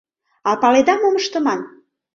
А 0.49 0.51
паледа, 0.61 0.93
мом 0.99 1.15
ыштыман? 1.21 1.59